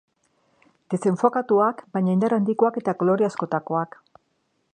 Desenfokatuak, 0.93 1.83
baina 1.97 2.15
indar 2.17 2.37
handikoak 2.39 2.81
eta 2.83 2.97
kolore 3.03 3.29
askotakoak. 3.33 4.01